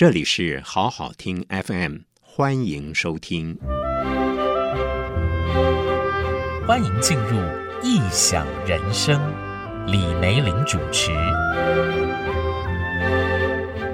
[0.00, 3.58] 这里是好好听 FM，欢迎收听，
[6.66, 7.36] 欢迎进入
[7.82, 9.20] 异想人生，
[9.86, 11.10] 李梅玲主持。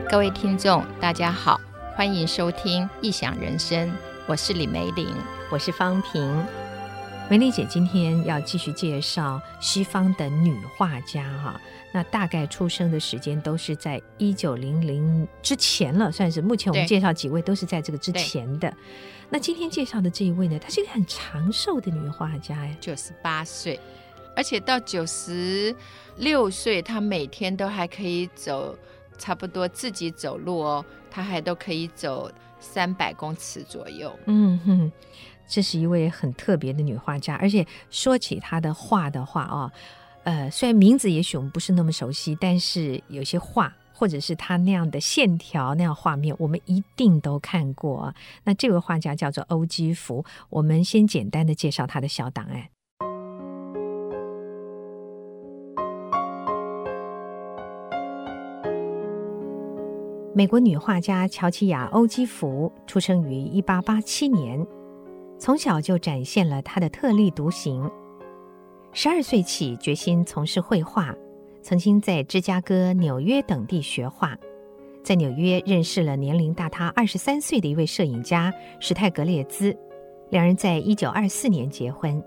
[0.09, 1.61] 各位听众，大家好，
[1.97, 3.91] 欢迎收听异想人生，
[4.29, 5.09] 我是李梅玲，
[5.51, 6.23] 我是芳萍。
[7.29, 11.61] 梅丽姐今天要继续介绍西方的女画家哈，
[11.93, 18.73] 那大概出生的时间都是在一九零零之前了，算是目前我们介绍几位都是在这个之前的。
[19.29, 23.81] 那今天介绍的这一位呢，她是一个很长寿的女画家呀，九十八岁，
[24.37, 25.75] 而且到九十
[26.19, 28.79] 六岁，她每天都还可以走，
[29.19, 32.31] 差不多自己走路哦，她还都可以走
[32.61, 34.17] 三百公尺左右。
[34.27, 34.93] 嗯哼。
[35.49, 39.71] 这是一位很特别的女画家，而且说起她的画的话哦，
[40.25, 48.15] 呃，虽然名字也许我们不是那么熟悉，但是有些画或者是她那样的线条那样画面，我们一定都看过。
[48.45, 52.69] 那这位画家叫做欧基福，我们先简单的介绍她的小档案。
[60.35, 64.67] 美国女画家乔琪亚·欧基福出生于一八八七年。
[65.39, 67.91] 从小就展现了他的特立独行。
[68.93, 71.15] 十二岁起，决心从事绘画，
[71.63, 74.37] 曾经在芝加哥、纽约等地学画。
[75.05, 79.77] 在纽约认识了年龄大他二十三岁的一位摄影家史泰格列兹，
[80.31, 82.21] 两人在一九二四年结婚。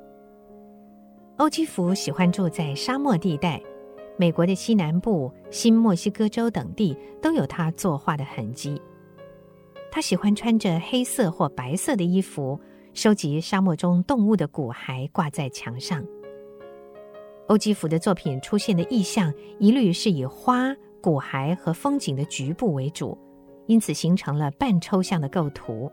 [1.37, 3.59] 欧姬芙喜欢住在沙漠地带，
[4.17, 8.79] 美国的西南部、新墨西哥州等地都有他作画的痕迹。
[9.91, 12.59] 他喜欢穿着黑色或白色的衣服。
[13.01, 16.03] 收集沙漠中动物的骨骸挂在墙上。
[17.47, 23.17] 欧姬芙的作品出现的意象一律是以花、骨骸和风景的局部为主，
[23.67, 25.89] 因此形成了半抽象的构图。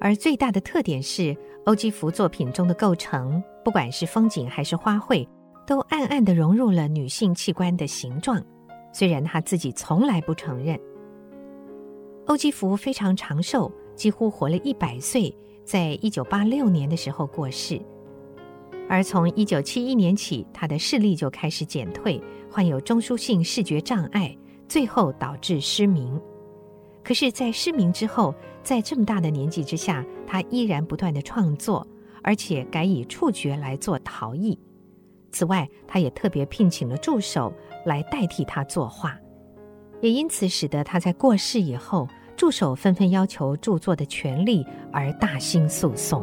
[0.00, 5.28] 而最大的特点是，欧姬芙作品中的构成，不管是风景还是花卉，
[5.66, 8.42] 都暗暗地融入了女性器官的形状，
[8.90, 10.80] 虽然她自己从来不承认。
[12.24, 15.30] 欧姬芙非常长寿，几乎活了一百岁。
[15.66, 17.80] 在一九八六年的时候过世，
[18.88, 24.34] 而从一九七一年起，他的视力就开始减退，患有中枢性视觉障碍，
[24.68, 26.18] 最后导致失明。
[27.02, 28.32] 可是，在失明之后，
[28.62, 31.84] 在这么大的年纪之下，他依然不断地创作，
[32.22, 34.56] 而且改以触觉来做陶艺。
[35.32, 37.52] 此外，他也特别聘请了助手
[37.84, 39.18] 来代替他作画，
[40.00, 42.06] 也因此使得他在过世以后。
[42.36, 46.22] 助手纷纷要求著作的权利，而大兴诉讼。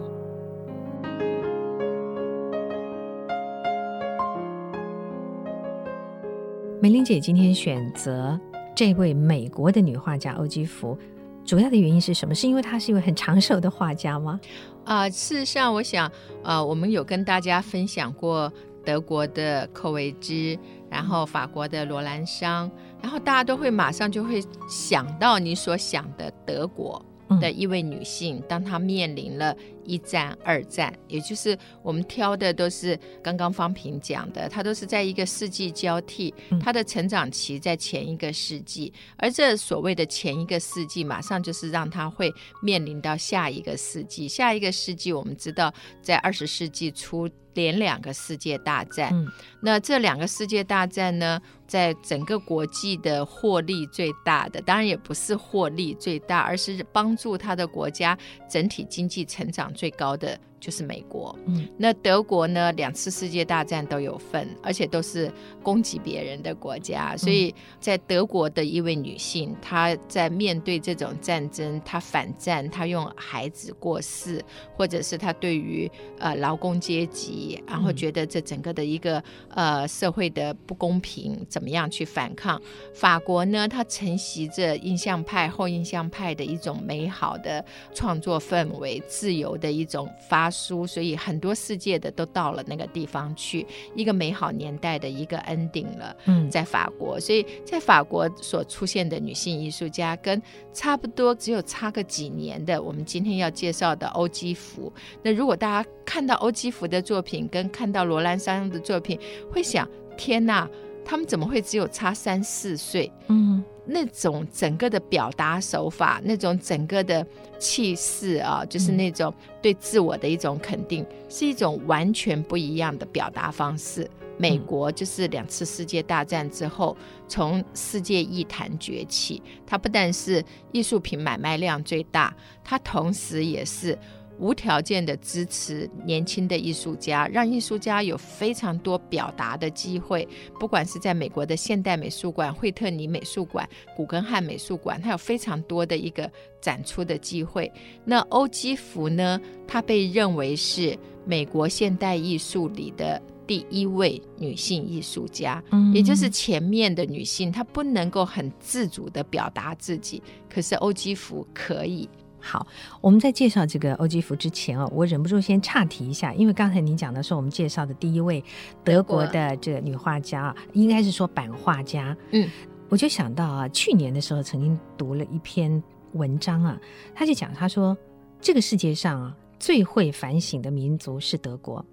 [6.79, 8.39] 梅玲姐今天选择
[8.75, 10.95] 这位美国的女画家欧姬芙，
[11.43, 12.35] 主要的原因是什么？
[12.35, 14.39] 是因为她是一位很长寿的画家吗？
[14.83, 16.11] 啊、事实上，我想，
[16.43, 18.51] 呃，我们有跟大家分享过
[18.85, 20.55] 德国的寇维兹，
[20.91, 22.69] 然后法国的罗兰桑。
[23.03, 27.05] 然后大家都会马上就会想到你所想的德国
[27.41, 29.55] 的一位女性，嗯、当她面临了
[29.85, 44.27] 一战、二战，也就是我们挑的都是刚刚方平讲的，它都是在一个世纪交替，它的成长期在前一个世纪，而这所谓的前一个世纪，马上就是让它会面临到下一个世纪。
[44.27, 49.27] 下一个世纪，我们知道在二十世纪初连两个世界大战，嗯、
[49.61, 58.17] 那这两个世界大战呢，在整个国际的获利最大的，当然也不是获利最大，而是帮助他的国家
[58.49, 60.39] 整体经济成长最高的。
[60.63, 62.71] 就是美国，嗯，那德国呢？
[62.71, 65.29] 两次世界大战都有份，而且都是
[65.61, 67.17] 攻击别人的国家。
[67.17, 74.41] 所以在德国的一位女性，她在面对这种战争，她反战，她用孩子过世，
[74.77, 82.61] 或者是她对于呃劳工阶级，然后觉得这整个的一个呃社会的不公平，怎么样去反抗？
[82.93, 83.67] 法国呢？
[83.67, 87.63] 它承袭着印象派、后印象派的一种美好的
[87.93, 90.52] 创作氛围，自由的一种发。
[90.53, 96.15] 书，所以很多世界的都到了那个地方去，一个美好年代的一个 ending 了。
[96.25, 100.41] 嗯，在法国，所以在法国所出现的女性艺术家，跟
[100.71, 104.93] 差不多只有差个几年的，我们今天要介绍的欧姬芙。
[105.23, 109.19] 那如果大家看到欧姬芙的作品，跟看到罗兰桑的作品，
[109.51, 110.69] 会想：天哪，
[111.05, 113.11] 他们怎么会只有差三四岁？
[113.27, 113.63] 嗯。
[113.85, 117.27] 那种整个的表达手法，那种整个的
[117.59, 124.09] 气势啊，就是那种对自我的一种肯定，是一种完全不一样的表达方式。
[124.37, 126.95] 美国就是两次世界大战之后，
[127.27, 130.41] 从世界艺坛崛起，它不但是
[130.71, 132.33] 艺术品买卖量最大，
[132.63, 133.99] 它同时也是。
[134.39, 140.27] 无条件的支持年轻的艺术家，让艺术家有非常多表达的机会。
[140.59, 146.29] 不管是在美国的现代美术馆、惠特尼美术馆、古根汉美术馆，它有非常多的一个
[146.61, 147.71] 展出的机会。
[148.03, 149.39] 那欧基福呢？
[149.67, 162.09] 她被认为是美国现代艺术里的第一位女性艺术家，嗯，也就是前面的女性她不能够很自主的表达自己，可是欧基福可以。
[162.45, 162.67] 好，
[162.99, 168.43] 我们在介绍这个欧基福之前哦，我忍不住先岔题一下，因为刚才您讲的是我们介绍的第一位
[168.83, 172.15] 德国的这个女画家，应该是说版画家。
[172.31, 172.49] 嗯，
[172.89, 175.81] 我就想到啊，去年的时候曾经读了一篇
[176.11, 176.77] 文章啊，
[177.15, 177.95] 他就讲他说，
[178.41, 181.83] 这个世界上啊最会反省的民族是德国，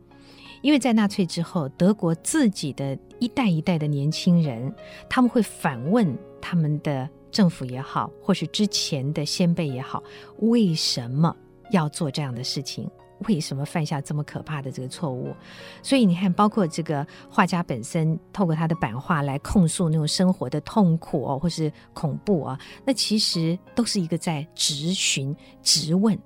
[0.63, 4.75] 因为在纳粹之后，德国自己的一代一代的年轻人，
[5.09, 7.09] 他们会反问他们的。
[7.31, 10.03] 政府也好，或是之前的先辈也好，
[10.39, 11.35] 为什么
[11.71, 12.91] 要做这样的事情？
[13.29, 15.35] 为什么犯下这么可怕的这个错误？
[15.83, 26.19] 所以你看，包括这个画家本身，透过他的版画来控诉那种生活的痛苦哦，或是恐怖啊，那其实都是一个在质询、质问。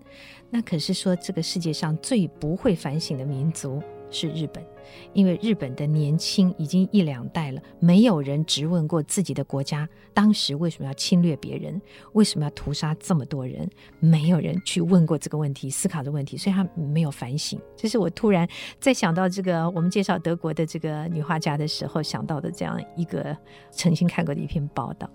[0.51, 3.83] 那可是说，这个世界上最不会反省的民族。
[4.11, 4.65] 是日本，
[5.13, 11.81] 因为日本的年轻已经一两代了，没有人质问过自己的国家当时为什么要侵略别人，
[12.13, 13.69] 为什么要屠杀这么多人，
[14.01, 17.61] 没有人去问过这个问题，思考的问题，所以他没有反省。
[17.77, 18.49] 这是我突然
[18.81, 23.37] 在想到这个我们介绍德国的这个女画家的时候想到的这样一个
[23.71, 25.11] 曾经看过的一篇报道，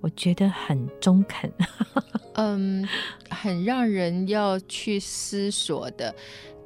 [0.00, 1.50] 我觉得很中肯，
[2.34, 2.86] 嗯，
[3.30, 6.14] 很让人 要去思索的。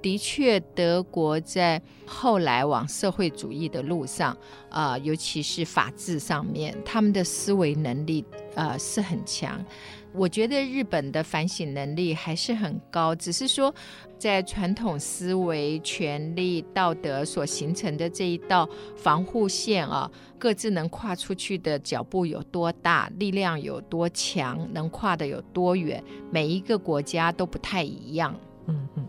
[0.03, 4.37] 的确，德国在后来往社会主义的路上，
[4.69, 8.25] 啊、尤其是法治上面，他们的思维能力，
[8.55, 9.65] 呃，是很强。
[10.13, 13.73] 我觉得日本的反省能力还是很高，只是说，
[14.19, 28.35] 在传统思维、权力、道德所形成的这一道防护线啊，各自能跨出去的脚步有多大，力量有多强，能跨得有多远，每一个国家都不太一样。
[28.67, 29.07] 嗯嗯。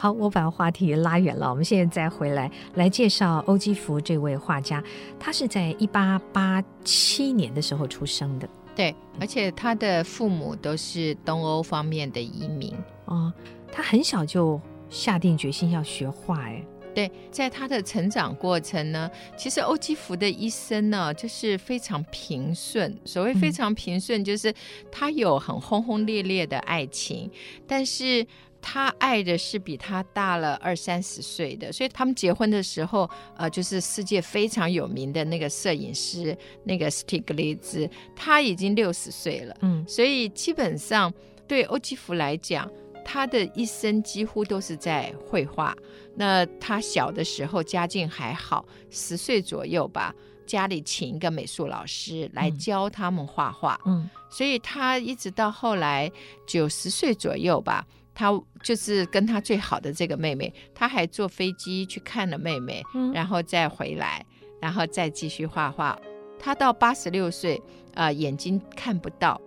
[0.00, 1.50] 好，我把话题拉远了。
[1.50, 4.80] 我们现在再回来来介绍欧基福这位画家。
[5.18, 12.72] 他是在一八八七年的时候出生的，对，而且他的父母都是东欧方面的移民。
[13.06, 13.32] 哦，
[13.72, 22.96] 他很小就下定决心要学画，哎，对，在他的成长过程呢，其实欧基福的一生呢，就是非常平顺。
[23.04, 24.54] 所谓非常平顺，就是
[24.92, 27.28] 他有很轰轰烈烈的爱情，
[27.66, 28.24] 但是。
[28.60, 39.56] 他爱的是比他大了二三十岁的，所以他们结婚的时候，呃，就是世界非常有名的那个摄影师，那个斯蒂格雷兹，他已经六十岁了。
[39.60, 41.12] 嗯，所以基本上
[41.46, 42.70] 对欧基福来讲，
[43.04, 45.74] 他的一生几乎都是在绘画。
[46.14, 50.12] 那他小的时候家境还好，十岁左右吧，
[50.44, 53.80] 家里请一个美术老师来教他们画画。
[53.86, 56.10] 嗯，所以他一直到后来
[56.46, 57.86] 九十岁左右吧。
[58.18, 58.32] 他
[58.64, 64.26] 就是跟他最好的这个妹妹，他还坐飞机去看了妹妹，嗯、然后再回来，
[64.60, 65.96] 然后再继续画画。
[66.36, 67.62] 他到八十六岁，
[67.94, 69.40] 呃，眼睛看不到，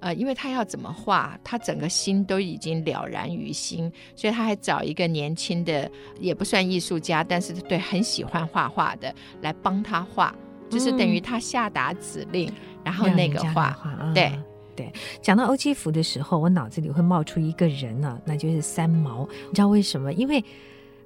[0.00, 10.34] 呃，因为他要怎么画，他整个心都已经了然于心，所以他还找一个年轻的，也不算艺术家，但是对很喜欢画画的来帮他画，
[10.68, 12.54] 就是等于他下达指令，嗯、
[12.86, 14.32] 然后那个画，嗯、对。
[14.78, 19.28] 对，讲到欧基福的时候，我脑子里会冒出一个人呢、啊，那就是三毛。
[19.48, 20.12] 你知道为什么？
[20.12, 20.44] 因为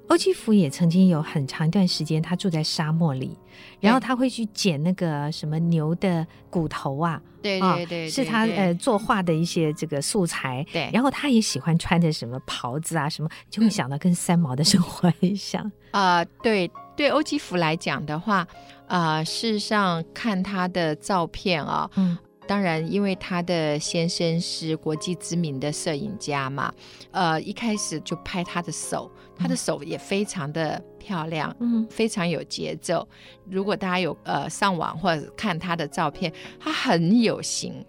[0.08, 3.34] 欧基福也曾经有很长一段时间，他住在沙漠里，
[3.80, 10.66] 然后他会去捡那个什么牛的骨头啊，对对对，是他呃作画的一些这个素材。
[10.70, 16.24] 对，然后他也喜欢穿着什么袍子啊，什么就会想到跟三毛的生活很像 啊、呃。
[16.42, 18.46] 对，对欧基福来讲的话，
[18.86, 22.18] 啊、呃，事实上看他的照片啊，嗯。
[22.46, 26.72] 当然，因为他的先生是国际知名的摄影家嘛，
[27.10, 33.06] 呃，一开始就拍他的手，他的手也非常的漂亮，嗯，非常有节奏。
[33.48, 37.84] 如果大家有呃上网或者看他的照片，他很有型。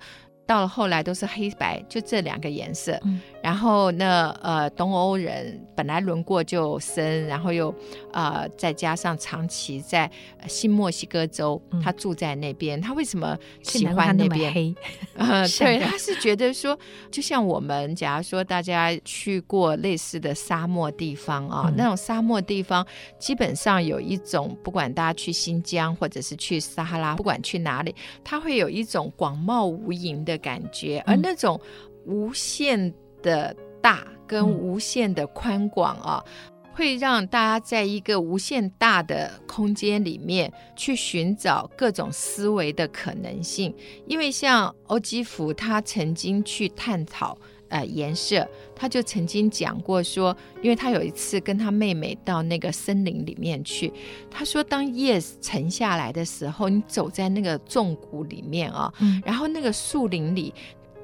[0.45, 2.99] 到了后来都是黑白，就这两个颜色。
[3.05, 7.73] 嗯、然后那呃，东欧人本来轮廓就深，然后又
[8.11, 10.09] 呃，再加上长期在
[10.47, 14.45] 新墨西哥州，嗯、他住在那边，他为什么喜欢那边？
[14.47, 14.75] 那黑
[15.15, 16.77] 呃， 对，他是觉得说，
[17.11, 22.85] 就像我们，假如说大家去过类似的沙漠地方啊，嗯、那种沙漠地方，
[23.17, 30.33] 基本上有一种，不管大家去新疆或者是去撒哈拉，不管去哪里，他会有一种广袤无垠的。
[30.33, 31.61] 的感觉，而那种
[32.05, 32.91] 无限
[33.23, 43.73] 的大跟无限的宽广啊，嗯、会让大家在一个无限大的空间里面去寻找各种思维的可能性。
[44.05, 47.37] 因为像欧基福，他曾经去探讨
[47.69, 53.91] 呃颜色，他就曾经讲过说，因为他有一次跟他妹妹到那个森林里面去，
[54.31, 60.53] 他说当叶子沉下来的时候，你走在那个纵谷里面啊，嗯、然后那个树林里。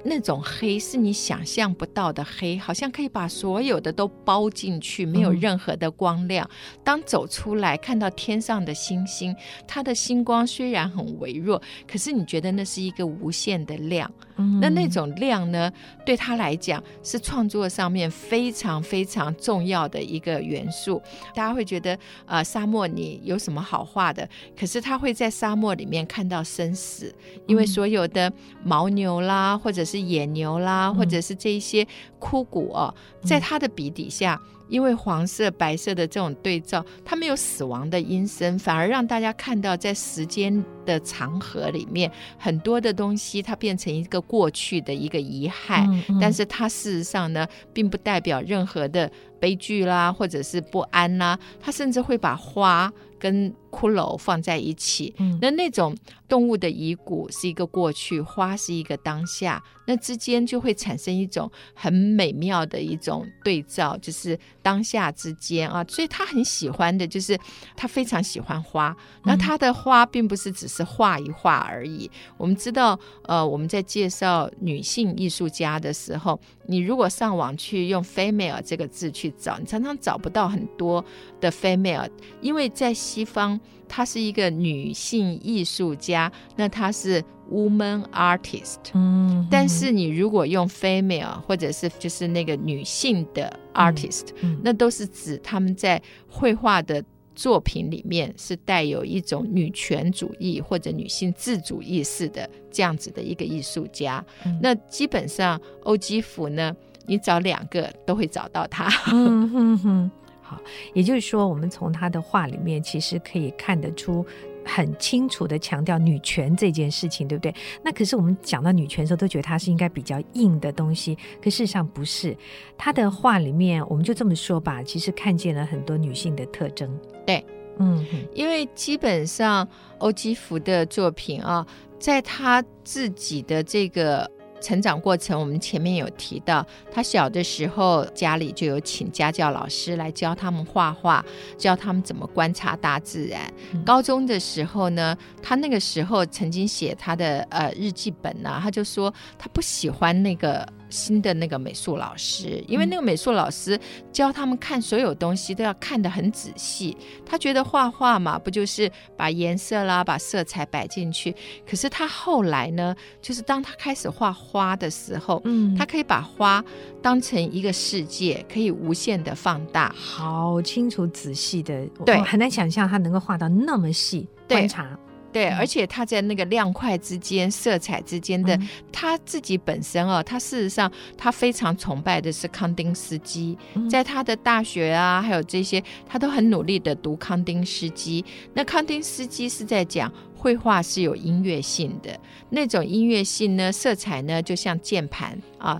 [0.03, 6.49] 那种黑是你想象不到的黑，好像可以把所有的都包进去，没有任何的光亮。
[6.49, 9.35] 嗯、当走出来看到天上的星星，
[9.67, 14.09] 它的星光虽然很微弱，可是你觉得那是一个无限的亮。
[14.37, 15.69] 嗯、那那种亮呢，
[16.05, 21.01] 对他来讲是创作上面非常非常重要的一个元素。
[21.35, 24.27] 大家会觉得，呃，沙漠你有什么好画的？
[24.57, 27.13] 可是他会在沙漠里面看到生死，
[27.47, 28.31] 因为所有的
[28.65, 31.87] 牦牛啦，或者是野牛啦，或者是这一些
[32.19, 32.93] 枯骨哦，
[33.23, 34.39] 在他的笔底下。
[34.69, 55.95] 因为黄色、白色的这种对照，它没有死亡的阴森，反而让大家看到在时间的长河里面，很多的东西它变成一个过去的一个遗骸，嗯嗯、但是它事实上呢，并不代表任何的悲剧啦，或者是不安啦，它甚至会把花跟骷髅放在一起，嗯、那那种
[56.27, 67.37] 动物的遗骨是一个过去，花是一个当下，那之间就会产生一种很美妙的一种对照，就是当下之间啊，所以他很喜欢的，就是
[67.75, 68.95] 他非常喜欢花。
[69.23, 72.09] 那他的花并不是只是画一画而已。
[72.13, 81.03] 嗯、我们知道，呃，我们在介绍女性艺术家的时候，你如果上网去用 “female” 这个字去找，你常常找不到很多
[81.41, 82.09] 的 “female”，
[82.41, 83.58] 因为在西方。
[83.87, 88.77] 她是一个女性艺术家，那她是 woman artist。
[88.93, 104.23] 嗯，但是你如果用 female 或者是就是那个女性的 artist，嗯嗯、那都是指他们在绘画的作品里面是带有一种女权主义或者女性自主意识的这样子的一个艺术家。
[104.45, 106.75] 嗯、那基本上欧基福呢，
[107.07, 108.87] 你找两个都会找到他。
[109.11, 110.11] 嗯哼哼。
[110.49, 110.59] 好，
[110.93, 114.25] 也就是说，我们从他的话里面其实可以看得出，
[114.65, 117.53] 很清楚的强调女权这件事情，对不对？
[117.83, 122.35] 那可是我们讲到女权的时候，都觉得它是应该比较硬的东西，可事实上不是。
[122.75, 126.89] 他的话里面，我们就这么说吧，其实看见了很多女性的特征。
[127.27, 127.45] 对，
[127.77, 128.03] 嗯，
[128.33, 129.67] 因为基本上
[129.99, 131.63] 欧基福的作品啊，
[131.99, 134.27] 在他自己的这个。
[134.61, 141.23] 成长过程，我们前面有提到，他小的时候家里就有请家教老师来教他们画画，
[141.57, 143.41] 教他们怎么观察大自然。
[143.73, 150.67] 嗯、高中的时候呢，他那个时候曾经写他的呃日记本呢、啊，他就说他不喜欢那个。
[150.89, 153.79] 新的那个美术老师，因为那个美术老师
[154.11, 156.95] 教他们看所有东西都要看得很仔细。
[157.25, 161.35] 他觉得画画嘛，不就是把颜色啦、把色彩摆进去？
[161.67, 166.63] 可是他后来呢，就是当他开始画花的时候，嗯，他可以把花
[167.01, 174.97] 当成一个世界，可以无限的放大，好清楚仔细的，对，很难想象他能够画到那么细，观察。
[175.31, 188.25] 对，而且他在那个亮块之间、色彩之间的，嗯、他自己本身哦，他事实上他非常崇拜的是康丁斯基，嗯、在他的大学啊，还有这些，他都很努力的读康丁斯基。
[188.53, 192.19] 那康丁斯基是在讲绘画是有音乐性的，
[192.49, 195.79] 那种音乐性呢，色彩呢就像键盘啊，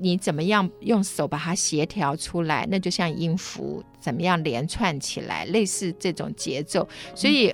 [0.00, 7.52] 你怎么样用手把它协调出来，那就像音符怎么样连串起来，类似这种节奏，所以。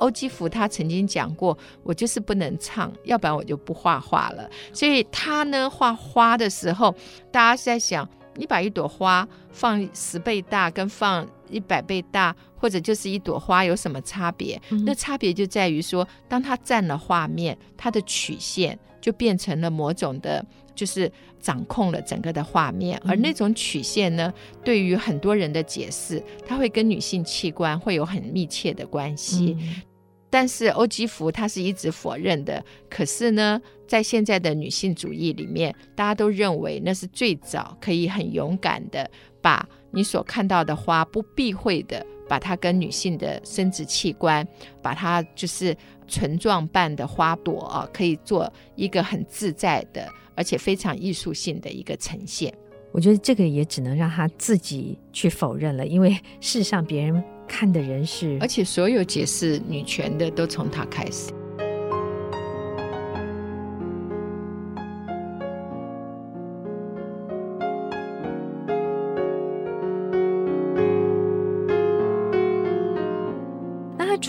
[0.00, 4.48] 嗯欧基福他曾经讲过，我就是不能唱，要不然我就不画画了。
[4.72, 6.94] 所以他呢画花的时候，
[7.30, 14.60] 大家是在想，你把一朵花放十倍大，跟放一百倍大，或者就是一朵花有什么差别？
[14.70, 22.98] 嗯、那差别就在于说，当它占了画面，它的曲线就变成了某种的，就是掌控了整个的画面。
[23.04, 24.32] 嗯、而那种曲线呢，
[24.64, 29.56] 对于很多人的解释，它会跟女性器官会有很密切的关系。
[29.60, 29.82] 嗯
[30.30, 32.64] 但是欧基福他是一直否认的。
[32.88, 39.10] 可是呢，在现在的女性主义里面，大家都认为那是最早可以很勇敢的
[39.42, 44.46] 把你所看到的花不避讳的把它跟女性的生殖器官，
[44.80, 52.54] 把它就是唇状瓣的花朵啊，可以做一个很自在的，而且非常艺术性的一个呈现。
[52.92, 56.10] 我觉得这个也只能让他自己去否认了，因为
[56.40, 57.22] 事实上别人
[57.52, 61.32] 看的人是，而且所有解释女权的都从他开始。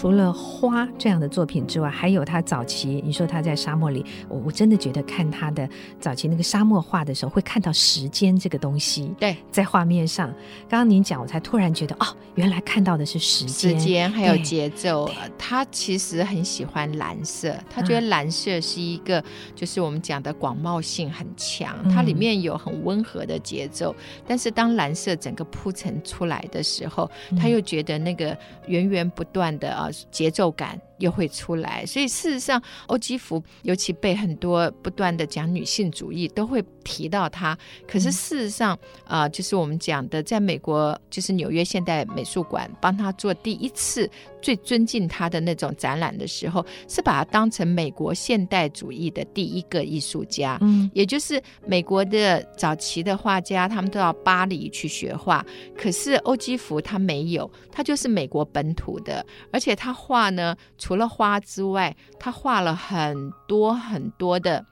[0.02, 9.14] 除了花这样的作品之外，还有他早期，你说他在沙漠里，我我真的觉得看他的早期那个沙漠画的时候，会看到时间这个东西。
[9.20, 10.30] 对，在画面上，
[10.68, 15.08] 刚刚您讲，我才突然觉得，哦，原来看到的是时间，时间还有节奏。
[15.38, 23.96] 他其实很喜欢蓝色，他觉得蓝色是一个，就是我们讲的广袤性很强，嗯、它里面有很温和的节奏。
[24.26, 27.08] 但是当蓝色整个铺陈出来的时候，
[27.40, 29.72] 他又觉得那个源源不断的。
[29.72, 30.80] 啊，节奏感。
[31.02, 37.58] 又会出来，所以事实上，欧基福尤其被很多不断的讲女性主义，都会提到他。
[37.88, 44.10] 可是事实上，啊、嗯呃，就是我们讲的，在美国，就是纽约现代美术馆帮他做第一次
[44.42, 50.58] 最尊敬他的那种展览的时候，是把他当成美国现代主义的第一个艺术家。
[50.62, 55.44] 嗯，也就是美国的早期的画家，他们都要巴黎去学画，
[55.76, 60.56] 可是欧基福他没有，他就是美国本土的，而且他画呢。
[60.78, 64.66] 除了花之外，他画了很多很多的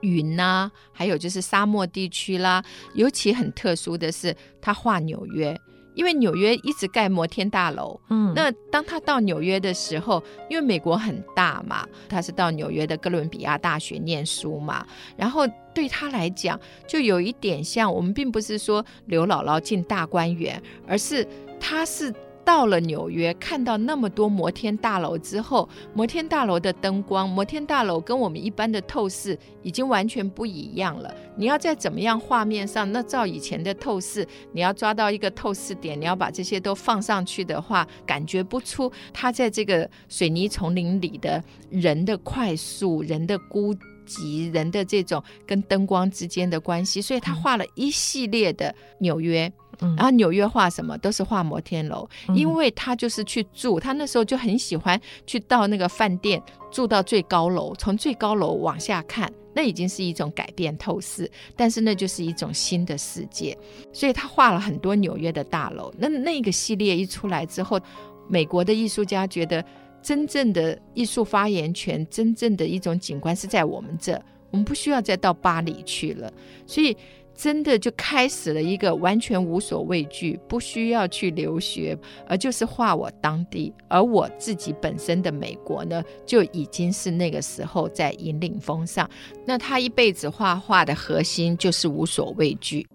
[0.00, 2.62] 云呐、啊，还有就是沙漠地区啦。
[2.94, 5.58] 尤其很特殊的是，他画纽约，
[5.94, 7.98] 因为纽约一直盖摩天大楼。
[8.10, 21.26] 嗯，那当他到纽约的时候，因为美国很大嘛，他是到纽约的哥伦比亚大学念书嘛，然后对他来讲，就有一点像我们并不是说刘姥姥进大观园，而是
[21.58, 22.14] 他是。
[22.44, 31.12] 到了纽约，看到那么多摩天大楼之后，摩天大楼的灯光，摩天大楼跟我们一般的透视已经完全不一样了。
[31.36, 43.74] 你要在怎么样画面上，那照以前的透视，你要抓到一个透视点，你要把这些都放上去的话，感觉不出它在这个水泥丛林里的人的快速、人的孤
[44.06, 47.00] 寂、人的这种跟灯光之间的关系。
[47.00, 49.50] 所以他画了一系列的纽约。
[49.96, 63.56] 然后纽约画什么都是画摩天楼，因为他就是去住，他那时候就很喜欢去到那个饭店住到最高楼，从最高楼往下看，那已经是一种改变透视，但是那就是一种新的世界，
[63.92, 65.92] 所以他画了很多纽约的大楼。
[65.98, 67.80] 那那个系列一出来之后，
[68.28, 69.64] 美国的艺术家觉得
[70.02, 74.20] 真正的艺术发言权，真正的一种景观是在我们这，
[74.50, 76.32] 我们不需要再到巴黎去了，
[76.66, 76.96] 所以。
[77.34, 89.08] 真的就开始了一个完全无所畏惧，不需要去留学，而就是画我当地，而我自己本身的美国呢，就已经是那个时候在引领风尚。
[89.44, 92.86] 那他一辈子画画的核心就是无所畏惧。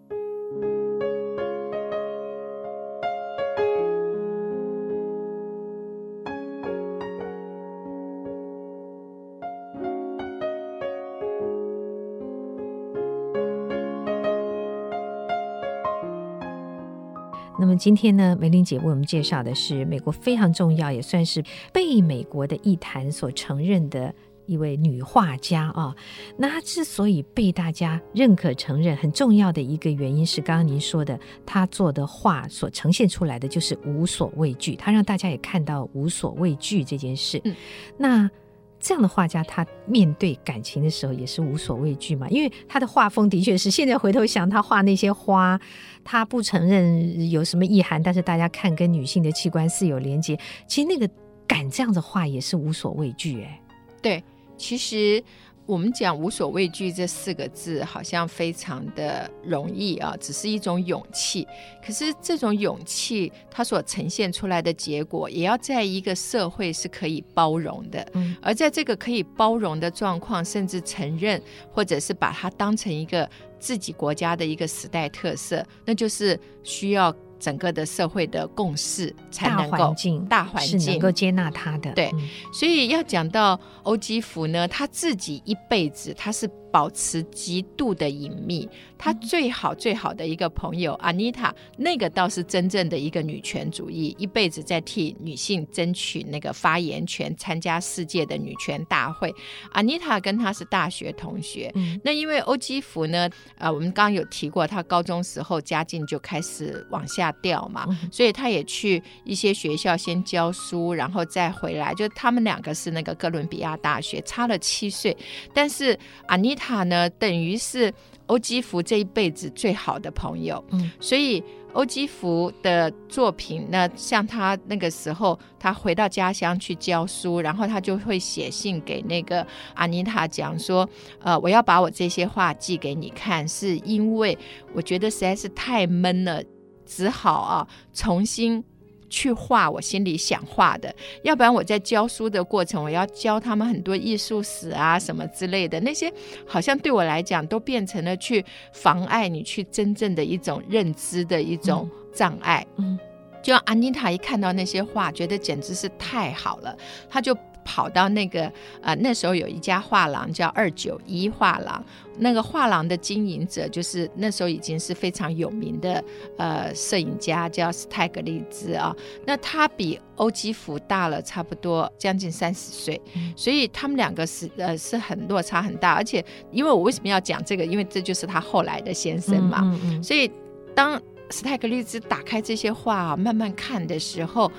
[17.60, 21.44] 那么今天呢，梅玲姐为我们介绍的是美国非常重要，也算是
[21.74, 24.14] 被美国的艺坛所承认的
[24.46, 25.94] 一位女画家啊。
[26.38, 37.42] 那她之所以被大家认可承认，很重要的一个原因是刚刚您说的，她做的画所呈现出来的就是无所畏惧，她让大家也看到无所畏惧这件事。
[37.44, 37.56] 嗯、
[37.98, 38.32] 那。
[38.80, 42.28] 这样的画家，他面对感情的时候也是无所畏惧嘛？
[42.30, 45.60] 因为他的画风的确是，现在回头想，他画那些花，
[46.04, 50.40] 他不承认有什么意涵，但是大家看跟女性的器官是有连接。
[50.68, 51.10] 其实那个
[51.46, 53.62] 敢这样子画也是无所畏惧，哎，
[54.02, 54.24] 对，
[54.58, 55.24] 其实。
[55.70, 61.48] 我们讲无所畏惧这四个字，好像非常的容易啊，只是一种勇气。
[61.86, 68.04] 可是这种勇气，它所呈现出来的结果，也要在一个社会是可以包容的。
[68.14, 71.40] 嗯，而在这个可以包容的状况，甚至承认，
[71.72, 73.30] 或者是把它当成一个
[73.60, 77.16] 自己国家的一个时代特色，那就是需要。
[77.40, 81.92] 整个的社会的共识才能够大环境，大环境是能够接纳他的。
[81.94, 82.12] 对，
[82.54, 88.68] 所以要讲到欧基福呢，他自己一辈子他是保持极度的隐秘。
[88.98, 99.34] 他最好最好的一个朋友 Anita，，那个倒是真正的一个女权主义，一辈子在替女性争取那个发言权，参加世界的女权大会。
[99.74, 101.72] Anita 跟她是大学同学。
[101.76, 111.94] 嗯、那因为欧基福呢，呃，我们刚刚有提过，他高中时候家境就开始往下掉嘛，嗯、所以他也去一些学校先教书，然后再回来。
[111.94, 115.16] 就他们两个是那个哥伦比亚大学，差了七岁。
[115.54, 117.92] 但是安妮塔呢，等于是
[118.28, 120.64] 欧基福这一辈子最好的朋友。
[120.72, 121.42] 嗯，所以
[121.74, 130.88] 欧基福的作品呢，像他那个时候，他回到家乡去教书，然后他就会写信给那个阿妮塔讲说，
[131.22, 134.38] 呃，我要把我这些画寄给你看，是因为
[134.74, 136.44] 我觉得实在是太闷了，
[136.86, 138.64] 只好啊重新。
[139.10, 140.94] 去画我心里想画的，
[141.24, 146.12] 要不然我在教书的过程，我要教他们很多艺术史啊什么之类的，那些
[146.46, 152.66] 好像对我来讲都变成了去妨碍你去真正的一种认知的一种障碍。
[152.78, 152.98] 嗯，
[153.42, 156.78] 就安妮塔一看到那些画，觉得简直是太好了，
[157.10, 157.36] 她就。
[157.70, 158.52] 跑到那个
[158.82, 161.86] 呃，那时候有一家画廊叫二九一画廊，
[162.18, 166.04] 那个画廊的经营者就是那时候已经是非常有名的
[166.36, 168.96] 呃摄影家，叫斯泰格利兹啊。
[169.24, 175.94] 那他比欧基福大了差不多将近三十岁，嗯、所以他们两个是呃是很落差很大。
[175.94, 177.64] 而且因为我为什么要讲这个？
[177.64, 179.60] 因为这就是他后来的先生嘛。
[179.62, 180.32] 嗯嗯嗯、所以
[180.74, 184.52] 当斯泰格利兹打开这些画啊，慢慢看的时候，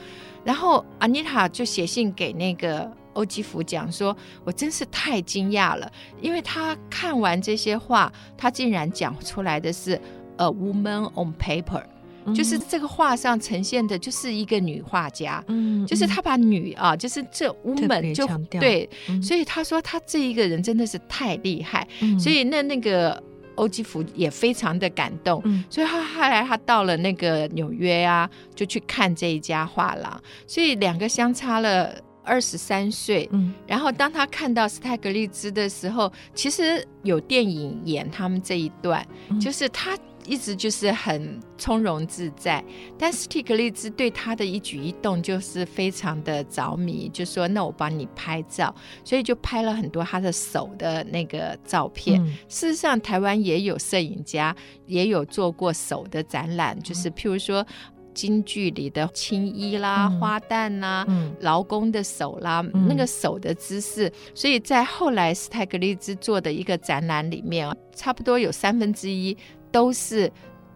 [0.45, 2.89] 然后阿妮塔就写信给那个。
[3.15, 10.01] 欧基福讲说：“我真是太惊讶了，因为他看完这些话，他竟然讲出来的是
[10.37, 11.83] ‘a woman on paper’，、
[12.25, 18.27] 嗯、就是这个画上呈现的就是一个女画家，嗯，就是他把女啊，就是这 woman 就
[18.61, 23.21] 对，嗯、所以他说他这一个人真的是太厉害，嗯、所以那那个
[23.57, 31.93] 欧基福也非常的感动，嗯、所以他后来他到了那个纽约啊，就去看这一家画廊，所以两个相差了。”
[32.31, 42.63] 二十三岁，嗯，然后当他看到斯泰格利兹的时候，其实有电影演他们这一段，嗯、就是他一直就是很从容自在，
[42.97, 52.23] 但斯泰格利兹对他的一举一动就是非常的着迷，就说那我帮你拍照，所以就拍了很多他的手的那个照片。
[52.23, 54.55] 嗯、事实上，台湾也有摄影家
[54.87, 57.67] 也有做过手的展览，就是譬如说。
[58.15, 69.37] 京剧里的青衣啦、嗯、花旦啦、嗯、劳工的手啦，嗯、那个手的姿势，所以在后来斯泰格利兹做的一个展览里面，差不多有三分之一
[69.73, 70.31] 都是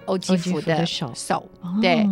[0.07, 1.11] 欧基福的手。
[1.14, 1.49] 手
[1.81, 2.07] 对。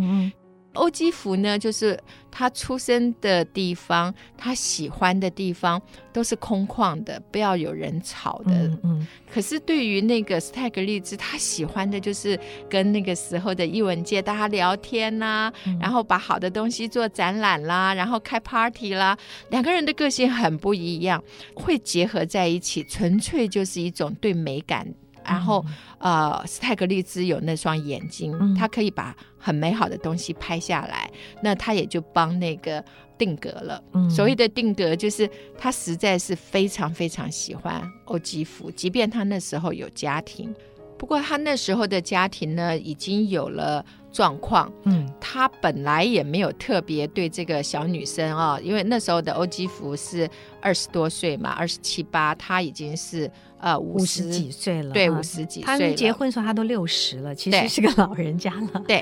[0.73, 1.97] 哦欧基福呢，就是
[2.29, 5.81] 他出生的地方，他喜欢的地方
[6.11, 8.51] 都是空旷的，不要有人吵的。
[8.53, 8.79] 嗯。
[8.83, 12.37] 嗯，可是对于那个斯泰格利兹，他喜欢的就是
[12.69, 19.17] 跟那个时候的艺文界大家聊天呐、啊，嗯、然后把好的东西做展览啦，然后开 party 啦。
[19.49, 21.23] 两个人的个性很不一样，
[21.55, 24.85] 会结合在一起，纯粹就是一种对美感。
[25.25, 25.63] 然后，
[25.99, 31.09] 呃，斯泰格利兹有那双眼睛，嗯、他可以把很美好的东西拍下来。
[31.41, 32.83] 那他也就帮那个
[33.17, 33.83] 定格了。
[33.93, 40.53] 嗯、所谓的定格，就是他实在是非常非常喜欢欧基福，即便他那时候有家庭。
[40.97, 44.71] 不过他那时候的家庭呢，已经有了状况。
[44.83, 50.29] 嗯，他本来也没有特别对这个小女生啊、哦，因为那时候的欧基福是
[50.63, 53.29] 二十多岁嘛，二十七八，他已经是。
[53.63, 55.63] 呃，五十几岁了，对，五十几岁。
[55.63, 58.83] 他们结婚时候他都六十了，其实是个老人家了。
[58.85, 59.01] 对，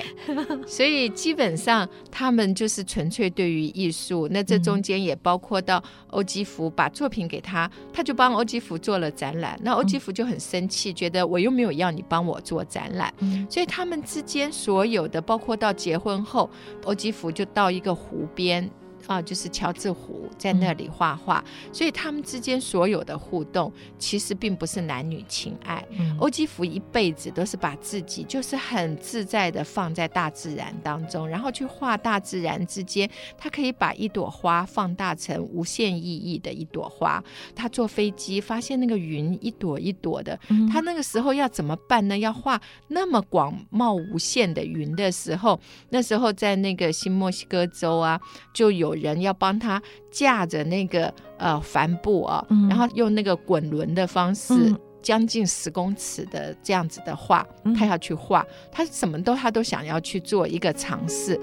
[0.68, 4.28] 所以基本上他们就是纯粹对于艺术。
[4.30, 9.58] 那这中间也包括到欧基福把作品给他，他就帮欧基福做了展览。
[9.64, 13.12] 那欧基福就很生气，觉得我又没有要你帮我做展览。
[13.50, 16.48] 所以他们之间所有的，包括到结婚后，
[16.84, 18.70] 欧基福就到一个湖边。
[19.06, 25.84] 啊，就是乔治湖在那里画画，嗯、所以他们之间所有的互动其实并不是男女情爱。
[25.90, 37.22] 嗯、欧基福一辈子都是把自己就是很自在的放在大自然当中，然后去画大自然之间，他可以把一朵花放大成无限意义的一朵花。
[37.54, 42.16] 他坐飞机发现那个云一朵一朵的，嗯、他那个时候要怎么办呢？
[42.16, 45.58] 要画那么广袤无限的云的时候，
[45.90, 48.20] 那时候在那个新墨西哥州啊，
[48.54, 48.91] 就有。
[48.94, 61.38] 人要帮他架着那个呃帆布啊然后用那个滚轮的方式将近十公尺的这样子的画他要去画他什么都他都想要去做一个尝试。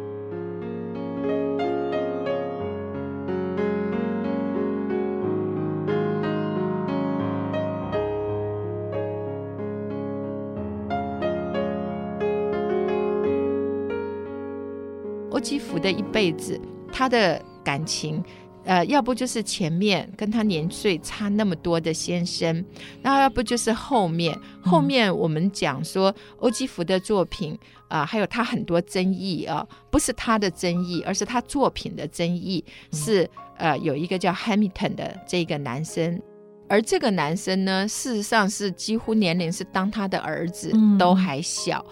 [15.39, 16.59] 欧吉福的一辈子
[16.99, 18.21] 他的感情。
[18.65, 22.63] 呃，要不就是前面跟他年岁差那么多的先生，
[23.01, 24.37] 然后要不就是后面。
[24.61, 27.57] 后面我们讲说欧基福的作品
[27.87, 36.21] 啊、呃，还有他很多争议啊，不是他的争议，而是他作品的争议是呃有一个叫 Hamilton 的这个男生，
[36.67, 41.83] 而这个男生呢，事实上是几乎年龄是当他的儿子都还小，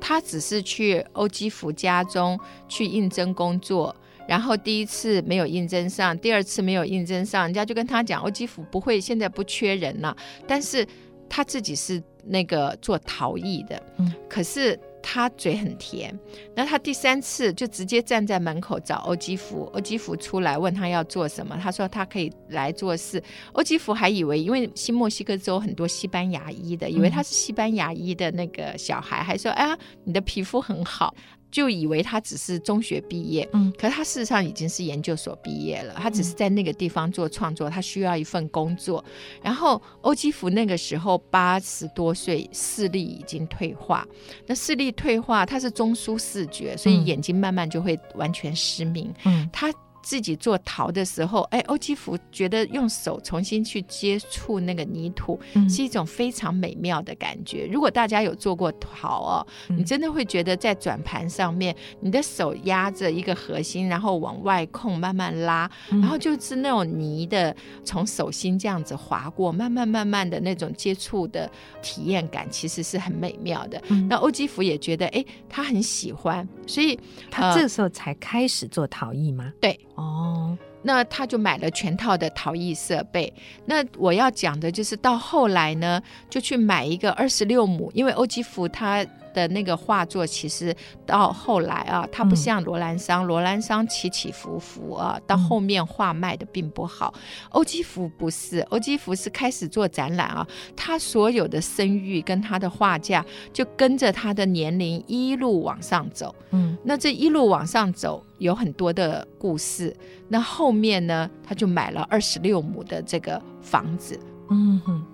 [0.00, 3.94] 他只是去欧基福家中去应征工作。
[4.26, 10.16] 然后第一次没有应征上，第二次没有应征上，人家就跟他讲，欧基福不会，现在不缺人了。
[10.46, 10.86] 但是
[11.28, 16.16] 他自己是那个做陶艺的，嗯，可是他嘴很甜。
[16.54, 23.22] 那他第三次就直接站在门口找欧基福，欧基福出来问他要做什么，他说他可以来做事。
[23.52, 31.14] 欧基福还以为，因为新墨西哥州很多西班牙裔的，以为他是西班牙裔的那个小孩，还说哎呀，你的皮肤很好。
[31.50, 35.94] 就以为他只是中学毕业，嗯，可是他事实上已经是研究所毕业了。
[35.96, 39.04] 他只是在那个地方做创作，他需要一份工作。
[39.42, 44.06] 然后欧基福那个时候八十多岁，视力已经退化。
[44.46, 49.12] 那视力退化，他是中枢视觉，所以眼睛慢慢就会完全失明。
[49.24, 49.72] 嗯，他。
[50.06, 57.66] 自己做陶的时候，哎，欧基福觉得用手重新去接触那个泥土，嗯、是一种非常美妙的感觉。
[57.66, 71.50] 如果大家有做过陶哦，嗯、你真的会觉得在转盘上面，你的手压着一个核心，然后往外控慢慢拉，嗯、然后就是那种泥的从手心这样子划过，慢慢慢慢的那种接触的
[71.82, 73.82] 体验感，其实是很美妙的。
[73.88, 76.96] 嗯、那欧基福也觉得，哎，他很喜欢，所以
[77.28, 79.52] 他这时候才开始做陶艺吗？
[79.60, 79.76] 对。
[79.96, 83.30] 哦，那他就买了全套的陶艺设备。
[83.66, 89.04] 那我要讲的就是到后来呢，就去买一个二十六亩，因为欧吉福他。
[89.36, 97.12] 的那个画作，其实到后来啊，他不像罗兰桑，罗兰桑起起伏伏啊，到后面画卖的并不好。
[97.50, 103.22] 欧基福不是，欧基福是开始做展览啊，他所有的声誉跟他的画价
[103.52, 106.34] 就跟着他的年龄一路往上走。
[106.52, 109.94] 嗯，那这一路往上走有很多的故事。
[110.28, 114.18] 那后面呢，他就买了二十六亩的这个房子。
[114.48, 115.04] 嗯哼。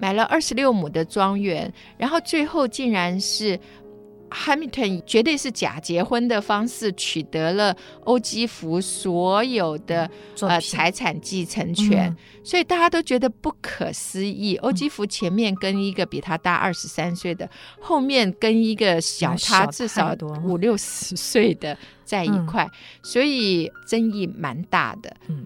[0.00, 3.60] 买了二十六亩的庄园，然后最后竟然是
[4.30, 10.08] Hamilton 绝对是假结婚的方式取得了欧基福所有的
[10.40, 14.56] 呃财产继承权，嗯、所以大家都觉得不可思议。
[14.58, 22.70] 欧基福前面跟一个比他大二十三岁的，后面跟一个小他至少五六十岁的在一块，嗯、
[23.02, 25.14] 所以争议蛮大的。
[25.26, 25.44] 嗯，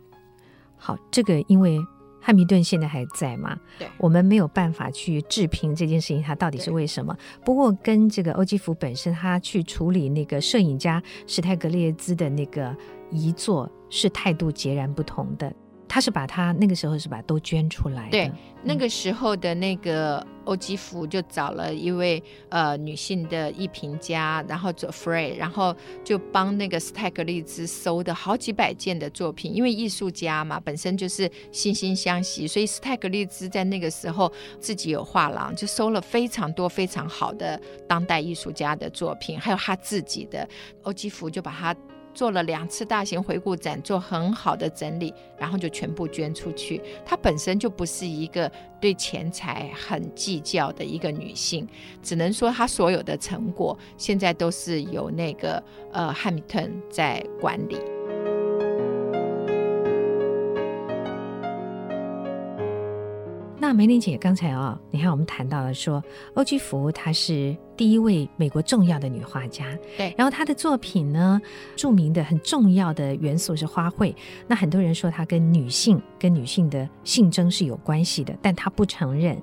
[0.77, 1.81] 好，这个因为。
[2.27, 3.55] 汉密顿现在还在吗？
[3.79, 7.15] 对，我们没有办法去置评这件事情，它到底是为什么。
[7.45, 12.75] 不过，跟这个欧基福本身，他去处理那个摄影家史泰格列兹的那个
[13.11, 15.55] 遗作，是态度截然不同的。
[15.88, 18.11] 他是把他那个时候是把都捐出来的。
[18.11, 29.55] 对，那个时候的那个欧基福就找了一位呃女性的艺评家，然后做 Frey，然后就帮那个斯泰格利兹收的好几百件的作品。
[29.55, 40.49] 因为艺术家嘛，本身就是惺惺相惜，所以斯泰格利兹在那个时候自己有画廊，就收了非常多非常好的当代艺术家的作品，还有他自己的。
[40.83, 41.75] 欧基福就把他。
[42.14, 46.81] 做了两次大型回顾展，做很好的整理，然后就全部捐出去。
[47.05, 48.50] 她本身就不是一个
[48.81, 51.68] 对钱财很计较的一个女性，
[52.00, 57.77] 只能说她所有的成果现在都是由那个呃汉密顿在管理。
[63.57, 70.15] 那梅玲姐刚才啊、哦，你看我们谈到了说，欧基福她是第一位美国重要的女画家，对。
[70.17, 71.41] 然后她的作品呢，
[71.77, 74.15] 著名的很重要的元素是花卉。
[74.47, 79.41] 那很多人说她跟女性跟女性的性征是有关系的，但她不承认。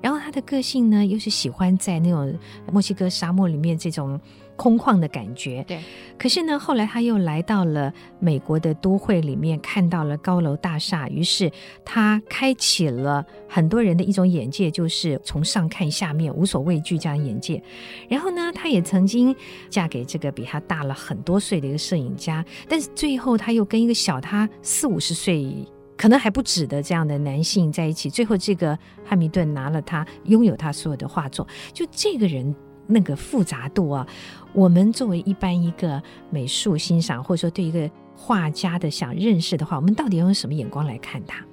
[0.00, 2.38] 然后她的个性呢，又是喜欢在那种
[2.72, 4.20] 墨西哥沙漠里面这种。
[4.56, 5.80] 空旷的感觉，对。
[6.18, 11.50] 可是呢，后来他又来到了美国的都会里面，看到了高楼大厦，于是
[11.84, 17.60] 他开启了很多人的一种眼界，就是从上看下面，无所畏惧这样的眼界。
[18.08, 19.34] 然后呢，他也曾经
[19.68, 28.08] 嫁给这个比他大了很多岁的一个摄影家，但是最后他又跟一个小他四五十岁，可能还不止的这样的男性在一起。
[28.08, 31.46] 最后，这个汉密顿拿了他，拥有他所有的画作。
[31.72, 32.54] 就这个人。
[32.86, 34.06] 那个复杂度啊，
[34.52, 41.44] 我们作为一般一个美术欣赏，或者说对一个画家的想认识的话，我们到底要用什么眼光来看他？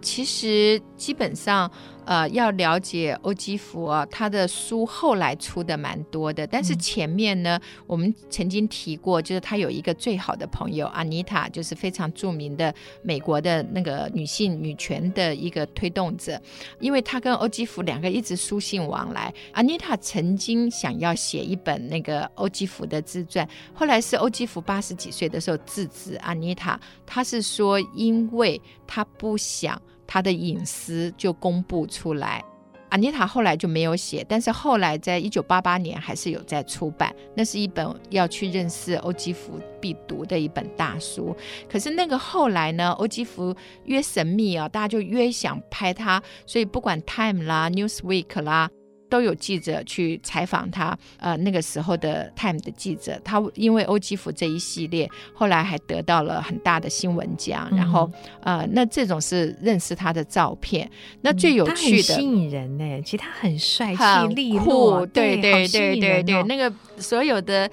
[0.00, 1.70] 其实基本上，
[2.06, 16.40] 呃，要了解欧基福啊，他的书后来出的蛮多的，但是前面呢，嗯、我们曾经提过，就是他有一个最好的朋友阿妮塔，就是非常著名的美国的那个女性女权的一个推动者，
[16.78, 19.34] 因为他跟欧基福两个一直书信往来。
[19.50, 29.82] 阿妮塔曾经想要写一本那个欧基福的自传，后来是欧基福八十几岁的时候制止阿妮塔，他是说因为他不想。
[30.06, 32.44] 他的隐私就公布出来，
[32.90, 41.34] 阿妮塔后来就没有写，但是后来在一九八八年还是有在出版，那是一本要去认识欧基福必读的一本大书。
[41.68, 48.70] 可是那个后来呢，欧基福越神秘啊，大家就越想拍他，所以不管 Time 啦、Newsweek 啦。
[49.08, 57.68] 都有记者去采访他，呃，那个时候的《Time》的记者，他因为欧基福这一系列，后来还得到了很大的新闻奖。
[57.70, 58.10] 嗯、然后，
[58.42, 60.90] 呃，那这种是认识他的照片，
[61.22, 63.02] 那最有趣的，吸引人呢。
[63.02, 67.70] 其实他很帅气、利落，对对对对对，那个所有的。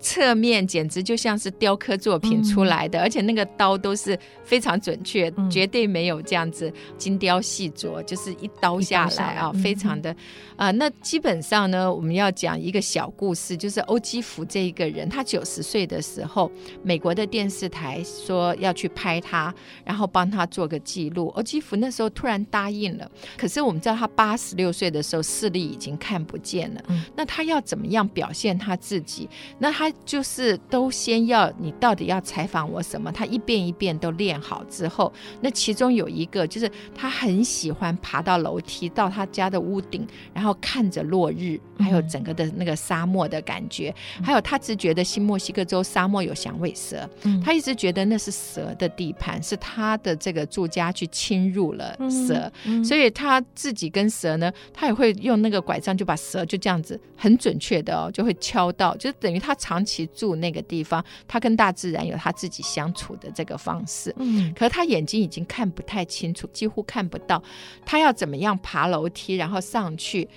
[0.00, 10.10] 侧面简直就像是雕刻作品出来的，嗯、而且那个刀都是非常准确，嗯、绝对没有这样子精雕细琢，就是一刀下来啊，非常的
[10.56, 10.72] 啊、呃。
[10.72, 16.50] 那基本上呢，我们要讲一个小故事，就是欧基福这一个人，他九十岁的时候，
[16.82, 21.28] 美国的电视台说要去拍他，然后帮他做个记录。
[21.36, 29.28] 欧基福那时候突然答应了，可是我们知道他八十六岁的时候视力已经看不见了，嗯、那他要怎么样表现他自己？
[29.58, 29.89] 那他。
[30.04, 33.10] 就是都先要你到底要采访我什么？
[33.10, 52.50] 他一遍一遍都练好之后，那其中有一个就是他很喜欢爬到楼梯到他家的屋顶，然后看着落日，还有整个的那个沙漠的感觉，嗯、还有他只觉得新墨西哥州沙漠有响尾蛇，嗯、他一直觉得那是蛇的地盘，是他的这个住家去侵入了蛇，
[52.84, 59.79] 所以他自己跟蛇呢，他也会用那个拐杖就把蛇就这样子很准确的哦，就会敲到，就等于他长。
[59.80, 64.14] 长期住那个地方，他跟大自然有他自己相处的这个方式。
[64.18, 67.42] 嗯，可是他眼睛已经看不太清楚，几乎看不到。
[67.86, 70.28] 他要怎么样爬楼梯，然后上去？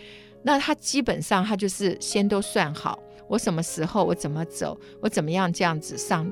[0.44, 6.32] 那他基本上他就是先都算好，我什么时候我怎么走，我怎么样这样子上。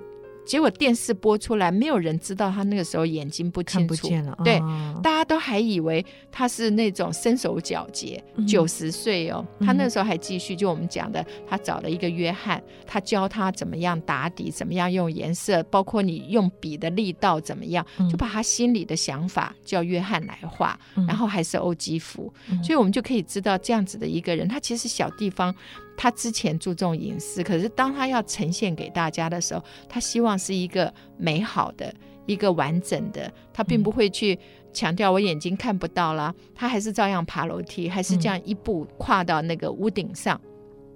[0.51, 4.37] 结果电视播出来，没有人知道他那个时候眼睛不清楚，看不见了。
[4.43, 25.55] 对，哦、大家都还以为他是那种身手矫捷，九十岁哦，嗯、他那时候还继续，就我们讲的，他找了一个约翰，他教他怎么样打底，怎么样用颜色，包括你用笔的力道怎么样，就把他心里的想法叫约翰来画，嗯、然后还是欧基福，嗯、所以我们就可以知道这样子的一个人，他其实小地方。
[26.01, 31.93] 他之前注重隐私，可是当他要呈现给大家的时候，他希望是一个美好的、
[32.25, 33.31] 一个完整的。
[33.53, 34.35] 他并不会去
[34.73, 40.41] 强调我眼睛看不到啦，他还是照样爬楼梯，还是这样一步跨到那个屋顶上，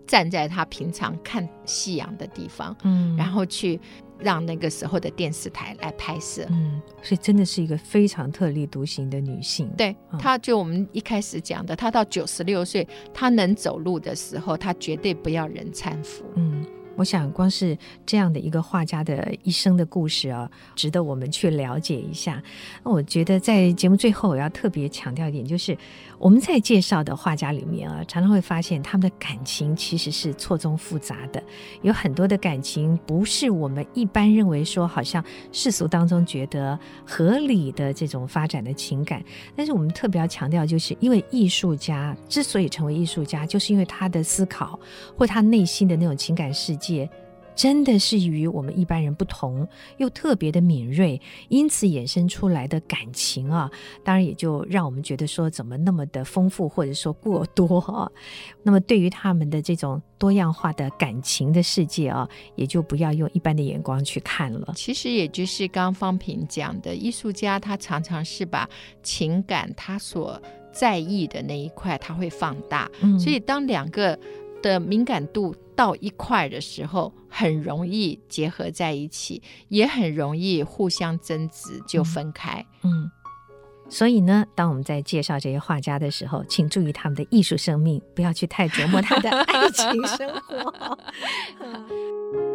[0.08, 3.80] 站在他平常看夕阳的地方，嗯，然后去。
[4.20, 9.70] 让那个时候的电视台来拍摄，嗯，所以真的是一个非常特立独行的女性。
[9.78, 16.24] 对，她就我们一开始讲的，她到九十六岁，她能走路的时候，她绝对不要人搀扶。
[16.36, 16.66] 嗯。
[16.98, 22.42] 我想，光是这样的一个画家的一生的故事啊，值得我们去了解一下。
[22.86, 25.78] 那我觉得，在节目最后，我要特别强调一点，就是
[26.18, 31.44] 我们在介绍的画家里面啊，常常会发现他们的感情其实是错综复杂的，
[31.82, 39.24] 有很多的感情不是我们一般认为说好像世俗当中觉得合理的这种发展的情感。
[39.56, 44.80] 但是我们特别要强调，就是因为艺术家之所以成为艺术家，就是因为他的思考
[45.18, 47.10] 或他内心的那种情感世界。
[47.56, 53.72] 界真的是与我们一般人不同，又特别的敏锐，因此衍生出来的感情啊，
[54.04, 58.12] 当然也就让我们觉得说怎么那么的丰富，或者说过多啊。
[58.62, 64.74] 那么对于他们的这种多样化的感情的世界啊，也就不要用一般的眼光去看了。
[64.76, 68.70] 其实也就是刚刚芳萍讲的，艺术家他常常是把
[69.02, 70.42] 情感他所
[70.74, 74.18] 在意的那一块他会放大，嗯，所以当两个
[74.66, 82.66] 的敏感度到一块的时候，很容易结合在一起，也很容易互相争执就分开。
[82.82, 83.12] 嗯，嗯，
[83.88, 90.98] 所以呢，当我们在介绍这些画家的时候，请注意他们的艺术生命，不要去太琢磨他的爱情生活。